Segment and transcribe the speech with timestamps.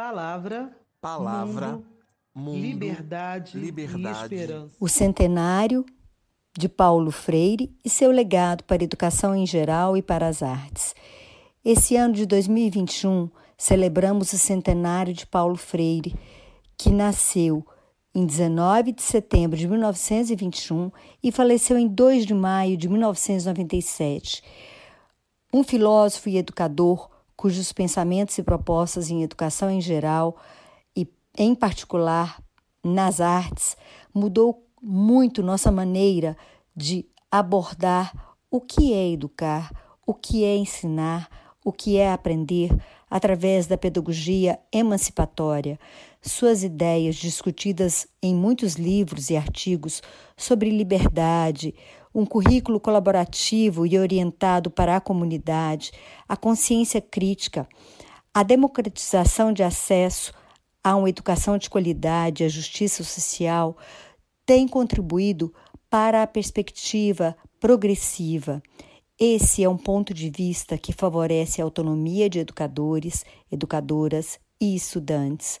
[0.00, 1.84] Palavra, palavra, mundo,
[2.34, 4.34] mundo, liberdade, liberdade.
[4.34, 4.74] e esperança.
[4.80, 5.84] O centenário
[6.56, 10.94] de Paulo Freire e seu legado para a educação em geral e para as artes.
[11.62, 13.28] Esse ano de 2021,
[13.58, 16.14] celebramos o centenário de Paulo Freire,
[16.78, 17.62] que nasceu
[18.14, 20.90] em 19 de setembro de 1921
[21.22, 24.42] e faleceu em 2 de maio de 1997.
[25.52, 30.36] Um filósofo e educador cujos pensamentos e propostas em educação em geral
[30.94, 31.08] e,
[31.38, 32.38] em particular,
[32.84, 33.78] nas artes,
[34.12, 36.36] mudou muito nossa maneira
[36.76, 39.72] de abordar o que é educar,
[40.06, 41.30] o que é ensinar,
[41.64, 42.76] o que é aprender
[43.08, 45.80] através da pedagogia emancipatória.
[46.20, 50.02] Suas ideias, discutidas em muitos livros e artigos
[50.36, 51.74] sobre liberdade,
[52.14, 55.92] um currículo colaborativo e orientado para a comunidade,
[56.28, 57.68] a consciência crítica,
[58.34, 60.32] a democratização de acesso
[60.82, 63.76] a uma educação de qualidade, a justiça social,
[64.46, 65.52] tem contribuído
[65.88, 68.62] para a perspectiva progressiva.
[69.18, 75.60] Esse é um ponto de vista que favorece a autonomia de educadores, educadoras e estudantes.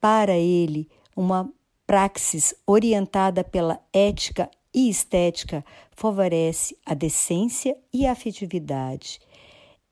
[0.00, 1.48] Para ele, uma
[1.86, 9.20] praxis orientada pela ética e estética favorece a decência e a afetividade.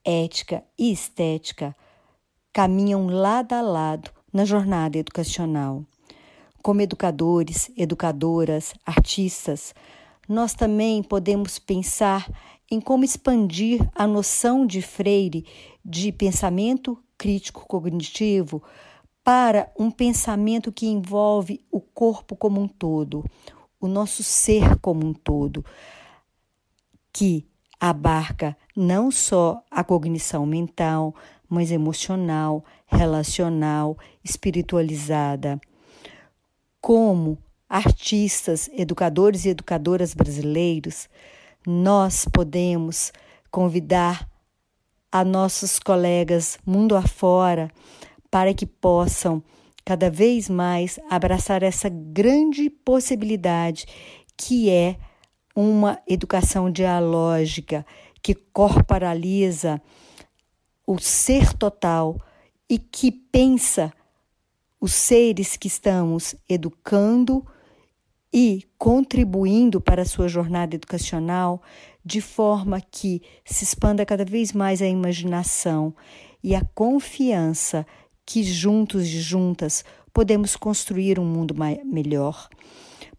[0.03, 1.75] Ética e estética
[2.51, 5.85] caminham lado a lado na jornada educacional.
[6.61, 9.73] Como educadores, educadoras, artistas,
[10.27, 12.29] nós também podemos pensar
[12.69, 15.45] em como expandir a noção de Freire
[15.83, 18.63] de pensamento crítico cognitivo
[19.23, 23.23] para um pensamento que envolve o corpo como um todo,
[23.81, 25.65] o nosso ser como um todo,
[27.11, 27.45] que
[27.79, 31.15] abarca não só a cognição mental,
[31.49, 35.59] mas emocional, relacional, espiritualizada.
[36.79, 37.37] Como
[37.67, 41.09] artistas, educadores e educadoras brasileiros,
[41.65, 43.11] nós podemos
[43.49, 44.29] convidar
[45.11, 47.69] a nossos colegas mundo afora
[48.29, 49.43] para que possam
[49.85, 53.85] cada vez mais abraçar essa grande possibilidade
[54.37, 54.97] que é
[55.55, 57.85] uma educação dialógica
[58.21, 59.81] que corporaliza
[60.85, 62.19] o ser total
[62.69, 63.91] e que pensa
[64.79, 67.45] os seres que estamos educando
[68.33, 71.61] e contribuindo para a sua jornada educacional
[72.03, 75.93] de forma que se expanda cada vez mais a imaginação
[76.43, 77.85] e a confiança
[78.31, 79.83] que juntos e juntas
[80.13, 81.53] podemos construir um mundo
[81.83, 82.47] melhor.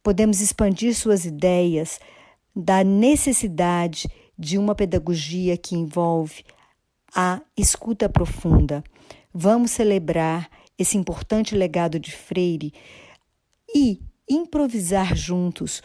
[0.03, 2.01] Podemos expandir suas ideias
[2.57, 4.09] da necessidade
[4.39, 6.43] de uma pedagogia que envolve
[7.15, 8.83] a escuta profunda.
[9.35, 12.73] Vamos celebrar esse importante legado de Freire
[13.75, 15.83] e improvisar juntos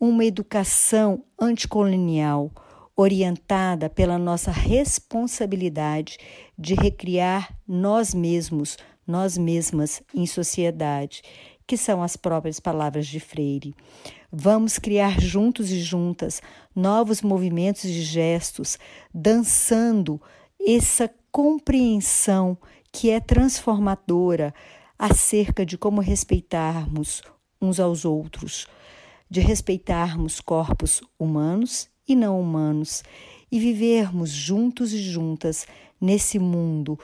[0.00, 2.50] uma educação anticolonial
[2.96, 6.18] orientada pela nossa responsabilidade
[6.58, 11.22] de recriar nós mesmos, nós mesmas em sociedade,
[11.66, 13.74] que são as próprias palavras de Freire.
[14.32, 16.42] Vamos criar juntos e juntas
[16.74, 18.78] novos movimentos e gestos,
[19.14, 20.20] dançando
[20.60, 22.58] essa compreensão
[22.92, 24.52] que é transformadora
[24.98, 27.22] acerca de como respeitarmos
[27.60, 28.66] uns aos outros,
[29.30, 33.04] de respeitarmos corpos humanos e não humanos
[33.52, 35.66] e vivermos juntos e juntas
[36.00, 36.98] nesse mundo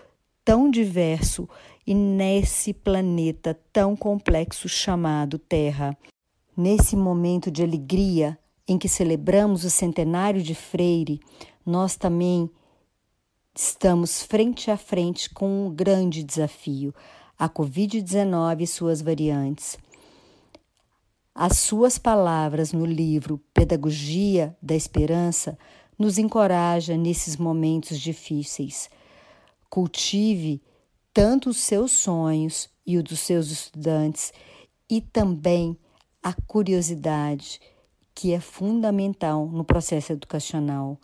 [0.45, 1.49] tão diverso
[1.87, 5.97] e nesse planeta tão complexo chamado Terra.
[6.57, 11.21] Nesse momento de alegria em que celebramos o centenário de Freire,
[11.65, 12.51] nós também
[13.55, 16.93] estamos frente a frente com um grande desafio,
[17.39, 19.79] a Covid-19 e suas variantes.
[21.39, 25.59] As suas palavras no livro Pedagogia da Esperança
[25.99, 28.89] nos encoraja nesses momentos difíceis.
[29.69, 30.63] Cultive
[31.13, 34.33] tanto os seus sonhos e os dos seus estudantes
[34.89, 35.77] e também
[36.23, 37.61] a curiosidade,
[38.15, 40.99] que é fundamental no processo educacional.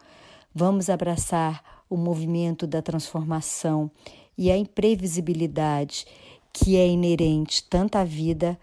[0.55, 3.91] Vamos abraçar o movimento da transformação
[4.39, 6.07] e a imprevisibilidade
[6.55, 8.59] que é inerente tanto à vida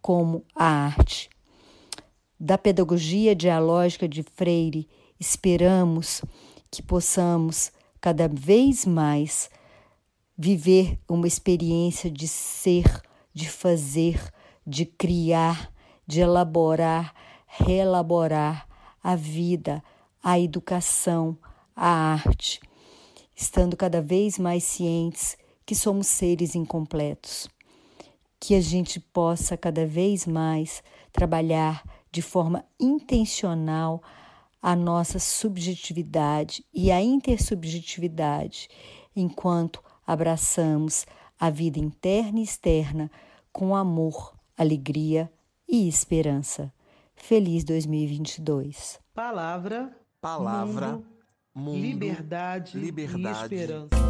[0.00, 1.30] como a arte.
[2.38, 4.88] Da pedagogia dialógica de Freire,
[5.18, 6.22] esperamos
[6.70, 7.70] que possamos
[8.00, 9.50] cada vez mais
[10.38, 12.86] viver uma experiência de ser,
[13.34, 14.18] de fazer,
[14.66, 15.70] de criar,
[16.06, 17.14] de elaborar,
[17.46, 18.66] reelaborar
[19.02, 19.82] a vida,
[20.22, 21.36] a educação,
[21.76, 22.60] a arte,
[23.36, 25.36] estando cada vez mais cientes
[25.66, 27.48] que somos seres incompletos.
[28.40, 30.82] Que a gente possa cada vez mais
[31.12, 34.02] trabalhar de forma intencional
[34.62, 38.68] a nossa subjetividade e a intersubjetividade,
[39.14, 41.06] enquanto abraçamos
[41.38, 43.10] a vida interna e externa
[43.52, 45.32] com amor, alegria
[45.68, 46.72] e esperança.
[47.14, 48.98] Feliz 2022.
[49.14, 51.06] Palavra, palavra, mundo,
[51.54, 54.00] mundo liberdade, liberdade e esperança.